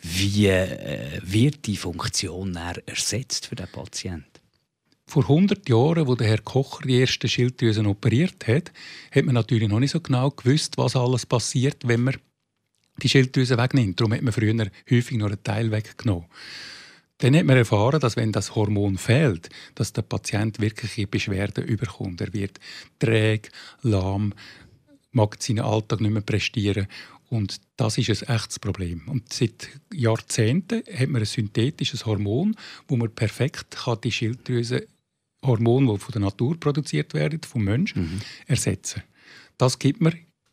wie 0.00 0.46
äh, 0.46 1.20
wird 1.22 1.66
die 1.66 1.76
Funktion 1.76 2.56
ersetzt 2.86 3.46
für 3.46 3.54
den 3.54 3.68
Patienten? 3.68 4.26
Vor 5.06 5.24
100 5.24 5.68
Jahren, 5.68 6.08
als 6.08 6.18
der 6.18 6.26
Herr 6.26 6.38
Kocher 6.38 6.86
die 6.86 6.98
ersten 6.98 7.28
Schilddrüsen 7.28 7.86
operiert 7.86 8.48
hat, 8.48 8.72
hat 9.10 9.24
man 9.24 9.34
natürlich 9.34 9.68
noch 9.68 9.80
nicht 9.80 9.90
so 9.90 10.00
genau 10.00 10.30
gewusst, 10.30 10.78
was 10.78 10.96
alles 10.96 11.26
passiert, 11.26 11.86
wenn 11.86 12.04
man 12.04 12.16
die 13.02 13.08
Schilddrüse 13.08 13.58
wegnimmt. 13.58 14.00
Darum 14.00 14.14
hat 14.14 14.22
man 14.22 14.32
früher 14.32 14.70
häufig 14.90 15.18
nur 15.18 15.28
einen 15.28 15.42
Teil 15.42 15.70
weggenommen. 15.70 16.26
Dann 17.22 17.36
hat 17.36 17.44
man 17.44 17.56
erfahren, 17.56 18.00
dass 18.00 18.16
wenn 18.16 18.32
das 18.32 18.56
Hormon 18.56 18.98
fehlt, 18.98 19.48
dass 19.76 19.92
der 19.92 20.02
Patient 20.02 20.60
wirkliche 20.60 21.06
Beschwerden 21.06 21.64
überkommt. 21.64 22.20
Er 22.20 22.32
wird 22.32 22.58
träge, 22.98 23.48
lahm, 23.82 24.34
mag 25.12 25.40
seinen 25.40 25.60
Alltag 25.60 26.00
nicht 26.00 26.10
mehr 26.10 26.22
prestieren. 26.22 26.88
Und 27.30 27.60
das 27.76 27.96
ist 27.96 28.10
ein 28.10 28.34
echtes 28.34 28.58
Problem. 28.58 29.02
Und 29.06 29.32
seit 29.32 29.68
Jahrzehnten 29.94 30.82
hat 30.92 31.08
man 31.10 31.22
ein 31.22 31.26
synthetisches 31.26 32.06
Hormon, 32.06 32.56
wo 32.88 32.96
man 32.96 33.14
perfekt 33.14 33.76
kann 33.84 34.00
die 34.02 34.10
Schilddrüse 34.10 34.88
Hormone, 35.44 35.92
die 35.92 35.98
von 35.98 36.12
der 36.12 36.22
Natur 36.22 36.58
produziert 36.58 37.14
werden, 37.14 37.40
vom 37.42 37.62
Menschen, 37.62 38.02
mhm. 38.02 38.20
ersetzen. 38.48 39.04
Das 39.58 39.78
gibt 39.78 40.00
man 40.00 40.12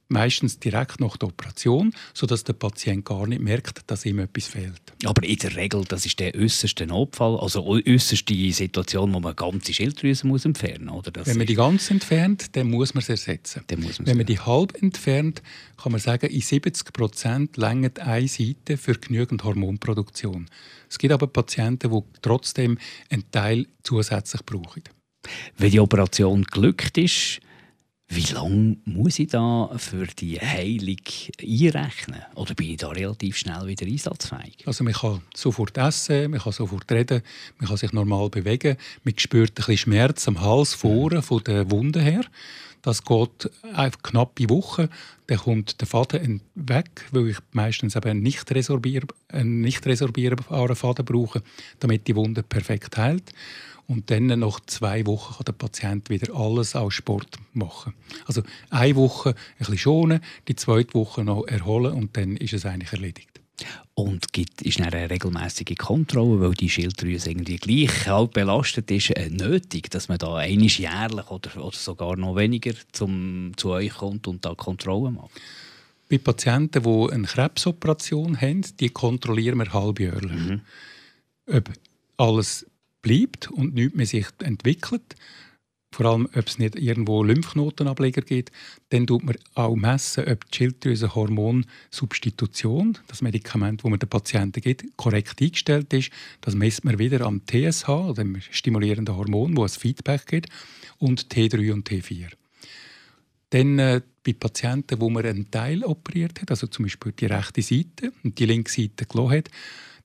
meistens 0.10 0.60
direkt 0.60 1.00
nach 1.00 1.18
der 1.18 1.30
Operation, 1.30 1.94
sodass 2.14 2.44
der 2.44 2.54
Patient 2.54 3.06
gar 3.06 3.28
nicht 3.28 3.42
merkt, 3.42 3.82
dass 3.88 4.06
ihm 4.06 4.20
etwas 4.20 4.48
fehlt. 4.48 4.82
Aber 5.06 5.24
in 5.24 5.38
der 5.38 5.56
Regel, 5.56 5.86
das 5.86 6.06
ist 6.06 6.20
der 6.20 6.36
äußerste 6.36 6.88
Notfall, 6.88 7.38
also 7.40 7.66
äußerste 7.66 8.52
Situation, 8.52 9.14
wo 9.14 9.20
man 9.20 9.36
ganze 9.36 9.74
Schilddrüse 9.74 10.28
muss 10.28 10.46
entfernen 10.46 10.88
muss. 10.88 11.06
Wenn 11.26 11.38
man 11.38 11.48
die 11.48 11.56
ganz 11.56 11.90
entfernt, 11.92 12.56
dann 12.56 12.70
muss 12.70 12.94
man 12.94 13.04
sie 13.04 13.14
ersetzen. 13.14 13.64
Wenn 13.68 14.18
man 14.18 14.26
die 14.26 14.40
halb 14.40 14.82
entfernt, 14.82 15.42
kann 15.82 15.92
man 15.92 16.02
sagen, 16.02 16.30
in 16.30 16.42
70 16.42 16.92
Prozent 16.92 17.58
längert 17.58 18.00
eine 18.00 18.28
Seite 18.28 18.78
für 18.78 18.96
genügend 18.96 19.44
Hormonproduktion. 19.44 20.50
Es 20.90 20.98
gibt 20.98 21.14
aber 21.14 21.28
Patienten, 21.28 21.92
die 21.92 22.02
trotzdem 22.22 22.78
einen 23.10 23.30
Teil 23.32 23.68
zusätzlich 23.84 24.44
brauchen. 24.46 24.84
Wenn 25.58 25.72
die 25.72 25.80
Operation 25.80 26.44
glückt 26.44 26.98
ist, 26.98 27.42
wie 28.12 28.34
lange 28.34 28.78
muss 28.86 29.20
ich 29.20 29.28
da 29.28 29.70
für 29.78 30.08
die 30.08 30.40
Heilung 30.40 30.98
einrechnen? 31.40 32.22
Oder 32.34 32.56
bin 32.56 32.72
ich 32.72 32.78
da 32.78 32.90
relativ 32.90 33.38
schnell 33.38 33.68
wieder 33.68 33.86
einsatzfähig? 33.86 34.66
Also 34.66 34.84
man 34.84 34.94
kann 34.94 35.22
sofort 35.36 35.78
essen, 35.78 36.32
man 36.32 36.40
kann 36.40 36.52
sofort 36.52 36.92
reden, 36.92 37.22
man 37.60 37.68
kann 37.68 37.78
sich 37.78 37.94
normal 37.94 38.30
bewegen. 38.30 38.78
Man 39.04 39.14
spürt 39.18 39.52
ein 39.52 39.56
bisschen 39.56 39.78
Schmerz 39.78 40.28
am 40.28 40.42
Hals 40.42 40.74
vorne 40.74 41.18
mhm. 41.18 41.24
von 41.24 41.44
der 41.44 41.70
Wunde 41.70 42.02
her. 42.02 42.24
Das 42.82 43.04
geht 43.04 43.52
einfach 43.74 44.02
knappe 44.02 44.50
Wochen. 44.50 44.90
Dann 45.28 45.38
kommt 45.38 45.80
der 45.80 45.88
Faden 45.88 46.42
weg, 46.56 47.06
weil 47.12 47.28
ich 47.28 47.38
meistens 47.52 47.96
eben 47.96 48.10
einen 48.10 48.24
nicht, 48.24 48.50
resorbier 48.50 49.04
einen 49.28 49.62
nicht 49.62 49.86
resorbierbaren 49.86 50.76
Faden 50.76 51.06
brauche, 51.06 51.44
damit 51.80 52.08
die 52.08 52.16
Wunde 52.16 52.42
perfekt 52.42 52.98
heilt. 52.98 53.34
Und 53.90 54.12
dann 54.12 54.28
nach 54.28 54.60
zwei 54.68 55.04
Wochen 55.08 55.34
kann 55.34 55.46
der 55.46 55.54
Patient 55.54 56.10
wieder 56.12 56.36
alles 56.36 56.76
als 56.76 56.94
Sport 56.94 57.40
machen. 57.54 57.96
Also 58.28 58.44
eine 58.70 58.96
Woche 58.96 59.30
ein 59.30 59.36
bisschen 59.58 59.78
schonen, 59.80 60.20
die 60.48 60.56
zweite 60.56 60.94
Woche 60.94 61.24
noch 61.24 61.48
erholen 61.48 61.94
und 61.94 62.16
dann 62.16 62.38
ist 62.38 62.54
es 62.54 62.68
eigentlich 62.68 62.94
erledigt. 62.94 63.42
Und 63.96 64.32
gibt, 64.32 64.62
ist 64.62 64.80
eine 64.80 65.10
regelmäßige 65.10 65.76
Kontrolle, 65.76 66.40
weil 66.40 66.54
die 66.54 66.70
Schilddrüse 66.70 67.32
irgendwie 67.32 67.58
gleich 67.58 68.08
halt 68.08 68.34
belastet 68.34 68.92
ist, 68.92 69.10
äh, 69.10 69.32
nötig, 69.32 69.90
dass 69.90 70.08
man 70.08 70.20
da 70.20 70.36
einmal 70.36 70.68
jährlich 70.68 71.32
oder, 71.32 71.58
oder 71.58 71.76
sogar 71.76 72.16
noch 72.16 72.36
weniger 72.36 72.74
zum, 72.92 73.54
zu 73.58 73.72
euch 73.72 73.96
kommt 73.96 74.28
und 74.28 74.46
da 74.46 74.54
Kontrollen 74.54 75.16
macht? 75.16 75.32
Bei 76.10 76.20
Patienten, 76.20 76.84
die 76.84 77.12
eine 77.12 77.26
Krebsoperation 77.26 78.40
haben, 78.40 78.64
die 78.80 78.90
kontrollieren 78.90 79.58
wir 79.58 79.74
halbjährlich. 79.74 80.32
Mhm. 80.32 80.62
Ob 81.48 81.72
alles 82.18 82.69
bleibt 83.02 83.52
und 83.52 83.74
nichts 83.74 83.96
mehr 83.96 84.06
sich 84.06 84.28
entwickelt, 84.44 85.16
vor 85.92 86.06
allem 86.06 86.30
ob 86.36 86.48
es 86.48 86.60
nicht 86.60 86.76
irgendwo 86.76 87.24
Lymphknotenableger 87.24 88.22
gibt, 88.22 88.52
dann 88.90 89.08
tut 89.08 89.24
man 89.24 89.38
auch 89.56 89.76
messen, 89.76 90.28
ob 90.28 90.46
die 90.52 90.58
Schilddrüsenhormonsubstitution, 90.58 93.00
das 93.08 93.24
Medikament, 93.24 93.84
das 93.84 93.90
man 93.90 93.98
den 94.00 94.08
Patienten 94.08 94.62
gibt, 94.62 94.86
korrekt 94.98 95.42
eingestellt 95.42 95.92
ist. 95.94 96.12
Das 96.42 96.54
misst 96.54 96.86
man 96.86 97.00
wieder 97.00 97.26
am 97.26 97.42
TSH, 97.46 98.14
dem 98.16 98.40
stimulierenden 98.52 99.18
Hormon, 99.18 99.58
wo 99.58 99.66
es 99.66 99.78
Feedback 99.78 100.28
gibt, 100.28 100.50
und 101.00 101.34
T3 101.34 101.74
und 101.74 101.90
T4. 101.90 102.28
Dann 103.50 103.80
äh, 103.80 104.02
bei 104.24 104.34
Patienten, 104.34 105.02
wo 105.02 105.10
man 105.10 105.26
einen 105.26 105.50
Teil 105.50 105.84
operiert 105.84 106.40
hat, 106.40 106.52
also 106.52 106.68
zum 106.68 106.86
Beispiel 106.86 107.14
die 107.14 107.26
rechte 107.26 107.64
Seite 107.64 108.14
und 108.24 108.38
die 108.38 108.46
linke 108.46 108.72
Seite 108.72 109.08
gelassen 109.08 109.38
hat, 109.38 109.50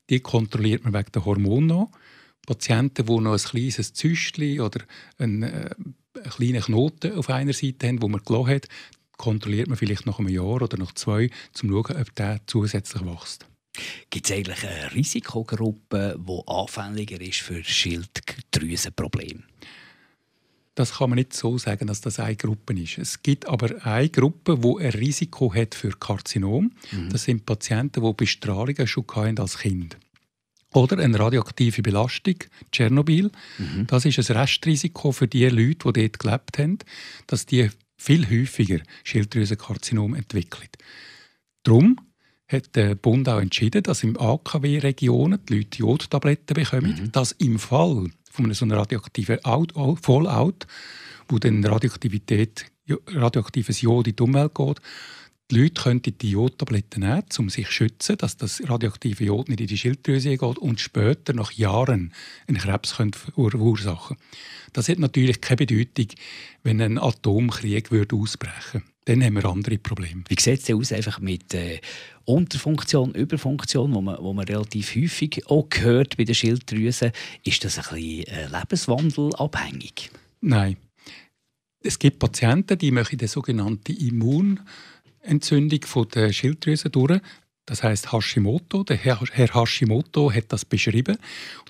die 0.08 0.20
kontrolliert 0.20 0.84
man 0.84 0.94
wegen 0.94 1.12
der 1.12 1.26
Hormone 1.26 1.66
noch. 1.66 1.90
Patienten, 2.46 3.06
die 3.06 3.20
noch 3.20 3.32
ein 3.32 3.38
kleines 3.38 3.92
Züstchen 3.92 4.60
oder 4.60 4.80
einen, 5.18 5.42
äh, 5.42 5.70
einen 6.14 6.30
kleinen 6.30 6.62
Knoten 6.62 7.12
auf 7.14 7.30
einer 7.30 7.52
Seite 7.52 7.88
haben, 7.88 8.02
wo 8.02 8.08
man 8.08 8.22
gelassen 8.24 8.48
hat, 8.48 8.68
kontrolliert 9.16 9.68
man 9.68 9.76
vielleicht 9.76 10.06
nach 10.06 10.18
einem 10.18 10.28
Jahr 10.28 10.62
oder 10.62 10.76
nach 10.76 10.92
zwei, 10.92 11.24
um 11.24 11.30
zu 11.52 11.68
schauen, 11.68 11.96
ob 11.96 12.14
der 12.14 12.40
zusätzlich 12.46 13.04
wächst. 13.04 13.46
Gibt 14.10 14.26
es 14.26 14.36
eigentlich 14.36 14.64
eine 14.64 14.94
Risikogruppe, 14.94 16.18
die 16.18 16.42
anfälliger 16.46 17.20
ist 17.20 17.40
für 17.40 17.62
Schilddrüsenprobleme? 17.64 19.42
Das 20.76 20.94
kann 20.94 21.10
man 21.10 21.18
nicht 21.18 21.32
so 21.32 21.56
sagen, 21.56 21.86
dass 21.86 22.00
das 22.00 22.18
eine 22.18 22.34
Gruppe 22.34 22.74
ist. 22.74 22.98
Es 22.98 23.22
gibt 23.22 23.46
aber 23.46 23.84
eine 23.84 24.08
Gruppe, 24.08 24.58
die 24.58 24.84
ein 24.84 24.90
Risiko 24.90 25.54
hat 25.54 25.74
für 25.74 25.90
Karzinom. 25.90 26.72
Mhm. 26.90 27.10
Das 27.10 27.24
sind 27.24 27.46
Patienten, 27.46 28.04
die 28.04 28.12
Bestrahlungen 28.12 28.86
schon 28.86 29.04
als 29.38 29.58
Kind 29.58 29.96
oder 30.74 30.98
eine 30.98 31.18
radioaktive 31.18 31.82
Belastung, 31.82 32.36
Tschernobyl. 32.70 33.30
Mhm. 33.58 33.86
Das 33.86 34.04
ist 34.04 34.30
ein 34.30 34.36
Restrisiko 34.36 35.12
für 35.12 35.28
die 35.28 35.46
Leute, 35.46 35.92
die 35.92 36.02
dort 36.02 36.18
gelebt 36.18 36.58
haben, 36.58 36.78
dass 37.26 37.46
die 37.46 37.70
viel 37.96 38.28
häufiger 38.28 38.80
Schilddrüsenkarzinom 39.04 40.14
entwickeln. 40.14 40.68
Darum 41.62 41.96
hat 42.48 42.76
der 42.76 42.94
Bund 42.94 43.28
auch 43.28 43.40
entschieden, 43.40 43.82
dass 43.82 44.02
im 44.02 44.18
AKW-Regionen 44.18 45.40
die 45.48 45.58
Leute 45.58 45.78
Jodtabletten 45.78 46.54
bekommen, 46.54 47.04
mhm. 47.04 47.12
dass 47.12 47.32
im 47.32 47.58
Fall 47.58 48.10
von 48.30 48.52
so 48.52 48.64
einem 48.64 48.76
radioaktiven 48.76 49.38
Fallout, 50.02 50.66
wo 51.28 51.38
dann 51.38 51.64
Radioaktivität 51.64 52.66
radioaktives 52.88 53.80
Jod 53.80 54.08
in 54.08 54.16
die 54.16 54.22
Umwelt 54.22 54.54
geht. 54.54 54.80
Die 55.50 55.60
Leute 55.60 55.82
könnten 55.82 56.16
die 56.16 56.30
Jodtabletten 56.30 57.02
nehmen, 57.02 57.24
um 57.38 57.50
sich 57.50 57.66
zu 57.66 57.72
schützen, 57.72 58.16
dass 58.16 58.38
das 58.38 58.62
radioaktive 58.66 59.24
Jod 59.24 59.50
nicht 59.50 59.60
in 59.60 59.66
die 59.66 59.76
Schilddrüse 59.76 60.30
geht 60.30 60.58
und 60.58 60.80
später, 60.80 61.34
nach 61.34 61.52
Jahren, 61.52 62.14
einen 62.46 62.56
Krebs 62.56 62.92
verursachen 62.92 64.16
Das 64.72 64.88
hat 64.88 64.98
natürlich 64.98 65.42
keine 65.42 65.58
Bedeutung, 65.58 66.06
wenn 66.62 66.80
ein 66.80 66.98
Atomkrieg 66.98 67.90
würde 67.90 68.16
ausbrechen 68.16 68.82
würde. 68.82 68.94
Dann 69.04 69.22
haben 69.22 69.34
wir 69.34 69.44
andere 69.44 69.76
Probleme. 69.76 70.24
Wie 70.28 70.40
sieht 70.40 70.62
es 70.62 70.70
aus 70.70 70.92
einfach 70.92 71.20
mit 71.20 71.52
äh, 71.52 71.78
Unterfunktion, 72.24 73.14
Überfunktion, 73.14 73.92
wo 73.92 74.00
man, 74.00 74.16
wo 74.18 74.32
man 74.32 74.46
relativ 74.46 74.94
häufig 74.96 75.46
auch 75.46 75.68
hört 75.76 76.16
bei 76.16 76.24
den 76.24 76.34
Schilddrüsen? 76.34 77.12
Ist 77.44 77.64
das 77.64 77.78
ein 77.78 77.94
bisschen 77.94 78.26
äh, 78.28 78.46
lebenswandelabhängig? 78.48 80.10
Nein. 80.40 80.78
Es 81.80 81.98
gibt 81.98 82.18
Patienten, 82.18 82.78
die 82.78 82.90
möchten 82.90 83.18
die 83.18 84.08
Immunentzündung 85.24 86.08
der 86.10 86.32
Schilddrüse 86.32 86.90
durch. 86.90 87.20
Das 87.66 87.82
heißt 87.82 88.12
Hashimoto. 88.12 88.84
Der 88.84 88.96
Herr, 88.96 89.20
Hashimoto 89.20 90.30
hat 90.30 90.52
das 90.52 90.66
beschrieben. 90.66 91.16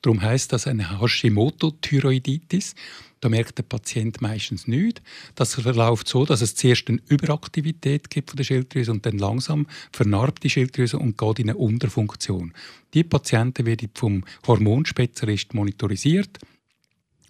Darum 0.03 0.21
heißt 0.21 0.53
das 0.53 0.67
eine 0.67 1.01
Hashimoto-Thyroiditis. 1.01 2.75
Da 3.21 3.29
merkt 3.29 3.59
der 3.59 3.63
Patient 3.63 4.21
meistens 4.21 4.67
nichts. 4.67 5.01
Das 5.37 5.55
verläuft 5.55 6.09
so, 6.09 6.27
dass 6.27 6.43
es 6.43 6.57
zuerst 6.57 6.89
eine 6.89 7.01
Überaktivität 7.09 8.11
gibt 8.11 8.31
von 8.31 8.37
der 8.37 8.45
Schilddrüse 8.45 8.91
und 8.91 9.07
dann 9.07 9.19
langsam 9.19 9.67
vernarbt 9.93 10.43
die 10.43 10.51
Schilddrüse 10.51 10.99
und 10.99 11.17
geht 11.17 11.39
in 11.39 11.49
eine 11.49 11.59
Unterfunktion. 11.59 12.53
Die 12.93 13.05
Patienten 13.05 13.65
werden 13.65 13.89
vom 13.95 14.25
Hormonspezialist 14.47 15.55
monitorisiert. 15.55 16.39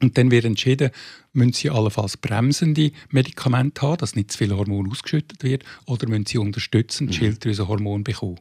Und 0.00 0.18
dann 0.18 0.30
wird 0.30 0.44
entschieden, 0.44 0.90
müssen 1.32 1.52
sie 1.52 1.70
allenfalls 1.70 2.16
bremsende 2.16 2.92
Medikamente 3.10 3.82
haben, 3.82 3.98
dass 3.98 4.16
nicht 4.16 4.32
zu 4.32 4.38
viel 4.38 4.54
Hormon 4.54 4.90
ausgeschüttet 4.90 5.42
wird, 5.42 5.64
oder 5.86 6.08
müssen 6.08 6.26
sie 6.26 6.38
unterstützend 6.38 7.10
mhm. 7.10 7.14
Schilddrüsenhormon 7.14 8.04
bekommen. 8.04 8.40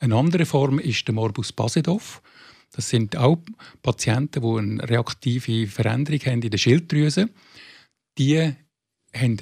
Eine 0.00 0.16
andere 0.16 0.46
Form 0.46 0.78
ist 0.78 1.06
der 1.06 1.14
Morbus 1.14 1.52
Basedow. 1.52 2.22
Das 2.72 2.88
sind 2.88 3.16
auch 3.16 3.38
Patienten, 3.82 4.42
die 4.42 4.58
eine 4.58 4.88
reaktive 4.88 5.66
Veränderung 5.66 6.20
haben 6.20 6.42
in 6.42 6.50
der 6.50 6.58
Schilddrüse. 6.58 7.28
Die 8.18 8.52
haben 9.14 9.36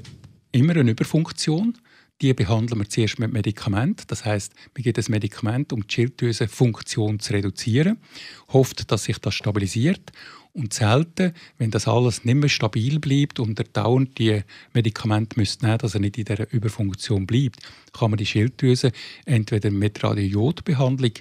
immer 0.53 0.77
eine 0.77 0.93
Überfunktion. 0.93 1.77
Die 2.23 2.33
behandeln 2.33 2.81
wir 2.81 2.89
zuerst 2.89 3.19
mit 3.19 3.33
Medikament. 3.33 4.11
Das 4.11 4.25
heißt, 4.25 4.55
wir 4.75 4.83
geben 4.85 4.95
das 4.95 5.11
Medikament, 5.11 5.73
um 5.75 5.87
die 5.87 5.93
Schilddrüsenfunktion 5.93 7.21
zu 7.21 7.35
reduzieren, 7.35 7.99
hofft, 8.49 8.91
dass 8.91 9.05
sich 9.05 9.19
das 9.19 9.35
stabilisiert. 9.35 10.13
Und 10.57 10.73
selten, 10.73 11.35
wenn 11.59 11.71
das 11.71 11.87
alles 11.87 12.25
nicht 12.25 12.35
mehr 12.35 12.49
stabil 12.49 12.99
bleibt 12.99 13.39
und 13.41 13.59
der 13.59 13.67
dauernd 13.67 14.17
die 14.17 14.43
Medikamente 14.73 15.39
müsste 15.39 15.67
nehmen, 15.67 15.77
dass 15.77 15.93
er 15.93 16.01
nicht 16.01 16.17
in 16.17 16.25
dieser 16.25 16.51
Überfunktion 16.51 17.27
bleibt, 17.27 17.59
kann 17.93 18.11
man 18.11 18.17
die 18.17 18.25
Schilddrüse 18.25 18.91
entweder 19.27 19.71
mit 19.71 20.03
Radiojodbehandlung 20.03 21.13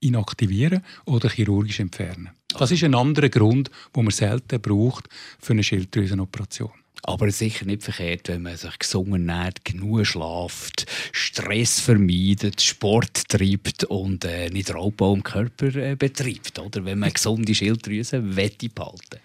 inaktivieren 0.00 0.82
oder 1.04 1.28
chirurgisch 1.28 1.78
entfernen. 1.78 2.30
Das 2.58 2.72
ist 2.72 2.82
ein 2.82 2.96
anderer 2.96 3.28
Grund, 3.28 3.70
den 3.94 4.04
man 4.04 4.10
selten 4.10 4.60
braucht 4.60 5.08
für 5.38 5.52
eine 5.52 5.62
Schilddrüsenoperation. 5.62 6.72
Aber 7.02 7.30
sicher 7.30 7.64
nicht 7.64 7.82
verkehrt, 7.82 8.28
wenn 8.28 8.42
man 8.42 8.56
sich 8.56 8.78
gesungen 8.78 9.28
ernährt, 9.28 9.64
genug 9.64 10.06
schlaft, 10.06 10.86
Stress 11.12 11.80
vermeidet, 11.80 12.60
Sport 12.60 13.28
treibt 13.28 13.84
und 13.84 14.24
äh, 14.24 14.50
nicht 14.50 14.74
Raubbau 14.74 15.14
im 15.14 15.22
Körper 15.22 15.74
äh, 15.74 15.96
betreibt. 15.96 16.58
Oder? 16.58 16.84
Wenn 16.84 16.98
man 16.98 17.12
gesunde 17.12 17.54
Schilddrüse 17.54 18.36
wette 18.36 18.68
behalten 18.68 19.20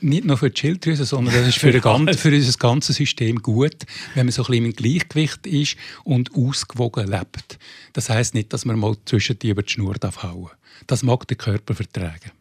nicht 0.00 0.24
nur 0.24 0.36
für 0.36 0.50
die 0.50 0.58
Schilddrüse, 0.58 1.04
sondern 1.04 1.34
das 1.34 1.48
ist 1.48 1.58
für, 1.58 1.72
ganze, 1.80 2.14
für 2.14 2.34
unser 2.34 2.58
ganzes 2.58 2.96
System 2.96 3.40
gut, 3.40 3.76
wenn 4.14 4.26
man 4.26 4.32
so 4.32 4.42
ein 4.42 4.50
bisschen 4.50 4.64
im 4.66 4.72
Gleichgewicht 4.72 5.46
ist 5.46 5.76
und 6.04 6.34
ausgewogen 6.34 7.08
lebt. 7.08 7.58
Das 7.92 8.08
heißt 8.08 8.34
nicht, 8.34 8.52
dass 8.52 8.64
man 8.64 8.78
mal 8.78 8.96
zwischen 9.04 9.38
die 9.38 9.50
über 9.50 9.62
die 9.62 9.72
Schnur 9.72 9.94
hauen 9.94 10.00
darf. 10.00 10.56
Das 10.86 11.02
mag 11.02 11.26
der 11.28 11.36
Körper 11.36 11.74
vertragen. 11.74 12.32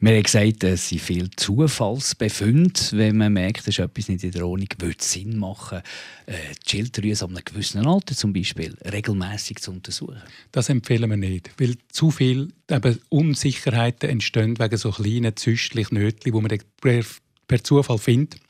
Wir 0.00 0.14
haben 0.14 0.22
gesagt, 0.22 0.64
es 0.64 0.88
sind 0.88 1.00
viele 1.00 1.30
Zufallsbefunde. 1.30 2.80
Wenn 2.92 3.18
man 3.18 3.32
merkt, 3.32 3.66
dass 3.66 3.78
etwas 3.78 4.08
nicht 4.08 4.24
in 4.24 4.30
der 4.30 4.46
Ordnung 4.46 4.68
würde 4.78 4.96
Sinn 4.98 5.38
machen, 5.38 5.82
äh, 6.26 6.32
die 6.64 6.70
Schilddrüse 6.70 7.24
an 7.24 7.36
einem 7.36 7.44
gewissen 7.44 7.86
Alter 7.86 8.14
zum 8.14 8.32
Beispiel 8.32 8.76
regelmäßig 8.84 9.58
zu 9.58 9.72
untersuchen. 9.72 10.22
Das 10.52 10.68
empfehlen 10.68 11.10
wir 11.10 11.16
nicht, 11.16 11.50
weil 11.58 11.76
zu 11.92 12.10
viele 12.10 12.48
Unsicherheiten 13.08 14.10
entstehen 14.10 14.58
wegen 14.58 14.76
so 14.76 14.90
kleinen 14.90 15.36
züstlichen 15.36 15.98
Nötchen, 15.98 16.32
die 16.32 16.40
man 16.40 16.58
per, 16.80 17.04
per 17.46 17.64
Zufall 17.64 17.98
findet 17.98 18.40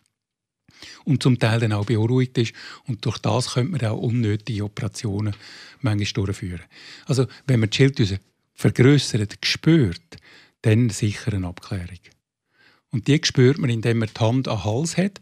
und 1.05 1.23
zum 1.23 1.39
Teil 1.39 1.61
dann 1.61 1.73
auch 1.73 1.87
beunruhigt 1.87 2.39
ist. 2.39 2.53
Und 2.87 3.05
durch 3.05 3.19
das 3.19 3.55
könnte 3.55 3.73
man 3.73 3.85
auch 3.85 3.99
unnötige 3.99 4.65
Operationen 4.65 5.35
manchmal 5.81 6.27
durchführen. 6.27 6.65
Also 7.07 7.27
wenn 7.47 7.61
man 7.61 7.71
die 7.71 7.77
Schilddrüse 7.77 8.21
vergrößert 8.61 9.38
spürt, 9.42 10.18
dann 10.61 10.90
sicher 10.90 11.33
eine 11.33 11.46
Abklärung. 11.46 11.99
Und 12.90 13.09
die 13.09 13.18
spürt 13.25 13.57
man, 13.57 13.70
indem 13.70 13.99
man 13.99 14.11
die 14.14 14.20
Hand 14.20 14.49
am 14.49 14.64
Hals 14.64 14.99
hat 14.99 15.20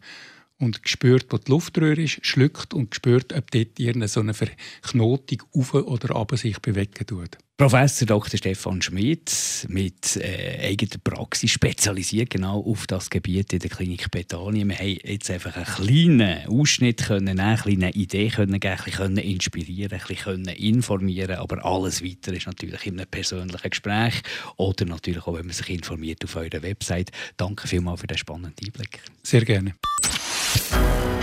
und 0.57 0.81
spürt, 0.83 1.31
wo 1.31 1.37
die 1.37 1.49
Luftröhre 1.49 2.01
ist, 2.01 2.25
schluckt 2.25 2.73
und 2.73 2.93
spürt, 2.93 3.31
ob 3.31 3.49
dort 3.51 3.79
irgendeine 3.79 4.09
so 4.09 4.19
eine 4.19 4.33
Verknotung 4.33 5.43
auf 5.53 5.73
oder 5.73 6.17
ab 6.17 6.37
sich 6.37 6.59
bewegen 6.59 7.05
tut. 7.07 7.37
Professor 7.59 8.05
Dr. 8.05 8.37
Stefan 8.37 8.81
Schmidt 8.81 9.65
mit 9.67 10.15
äh, 10.15 10.65
eigener 10.69 10.97
Praxis 11.03 11.51
spezialisiert 11.51 12.29
genau 12.29 12.61
auf 12.61 12.87
das 12.87 13.09
Gebiet 13.09 13.51
in 13.51 13.59
der 13.59 13.69
Klinik 13.69 14.09
Bethanien. 14.11 14.69
Wir 14.69 14.77
haben 14.77 14.97
jetzt 15.03 15.29
einfach 15.29 15.57
einen 15.57 15.65
kleinen 15.65 16.47
Ausschnitt 16.47 17.03
können 17.03 17.25
nehmen, 17.25 17.41
eine 17.41 17.57
kleine 17.57 17.91
Idee 17.91 18.29
können 18.29 18.61
geben, 18.61 18.77
ein 18.77 18.83
bisschen 18.85 19.17
inspirieren, 19.17 19.91
ein 19.91 20.07
bisschen 20.07 20.45
informieren, 20.45 21.35
aber 21.35 21.65
alles 21.65 22.01
weitere 22.01 22.37
ist 22.37 22.47
natürlich 22.47 22.85
in 22.85 22.97
einem 22.97 23.09
persönlichen 23.09 23.69
Gespräch 23.69 24.13
oder 24.55 24.85
natürlich 24.85 25.27
auch, 25.27 25.33
wenn 25.33 25.47
man 25.47 25.53
sich 25.53 25.69
informiert 25.69 26.23
auf 26.23 26.37
eurer 26.37 26.61
Website. 26.61 27.11
Danke 27.35 27.67
vielmals 27.67 27.99
für 27.99 28.07
den 28.07 28.17
spannenden 28.17 28.53
Einblick. 28.65 29.01
Sehr 29.21 29.43
gerne. 29.43 29.75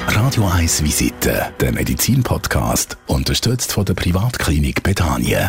Radio 0.07 0.47
1 0.49 0.85
Visite, 0.85 1.55
der 1.59 1.73
Medizin-Podcast, 1.73 2.99
unterstützt 3.07 3.73
von 3.73 3.87
der 3.87 3.95
Privatklinik 3.95 4.83
Bethanien. 4.83 5.49